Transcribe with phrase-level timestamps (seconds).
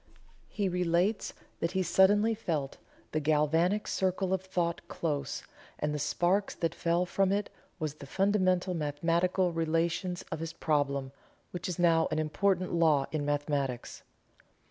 [0.49, 2.77] He relates that he suddenly felt
[3.11, 5.43] "the galvanic circle of thought" close,
[5.77, 11.11] and the sparks that fell from it was the fundamental mathematical relations of his problem,
[11.51, 14.01] which is now an important law in mathematics.